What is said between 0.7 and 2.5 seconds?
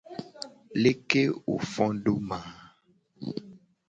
Leke wo fo do ma?